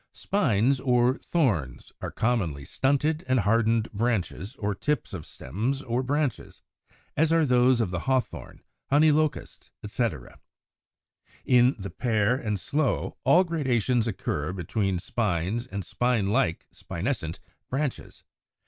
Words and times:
101. 0.19 0.19
=Spines= 0.19 0.79
or 0.79 1.17
=Thorns= 1.19 1.91
(Fig. 2.01 2.01
95, 2.01 2.01
96) 2.01 2.01
are 2.01 2.11
commonly 2.11 2.65
stunted 2.65 3.25
and 3.27 3.39
hardened 3.41 3.91
branches 3.91 4.55
or 4.55 4.73
tips 4.73 5.13
of 5.13 5.27
stems 5.27 5.83
or 5.83 6.01
branches, 6.01 6.63
as 7.15 7.31
are 7.31 7.45
those 7.45 7.79
of 7.79 7.91
Hawthorn, 7.91 8.61
Honey 8.89 9.11
Locust, 9.11 9.69
etc. 9.83 10.39
In 11.45 11.75
the 11.77 11.91
Pear 11.91 12.33
and 12.33 12.59
Sloe 12.59 13.15
all 13.23 13.43
gradations 13.43 14.07
occur 14.07 14.51
between 14.53 14.97
spines 14.97 15.67
and 15.67 15.85
spine 15.85 16.31
like 16.31 16.65
(spinescent) 16.73 17.37
branches. 17.69 18.23